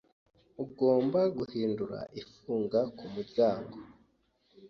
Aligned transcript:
Ugomba 0.63 1.19
guhindura 1.37 1.99
ifunga 2.21 2.79
kumuryango. 2.97 3.75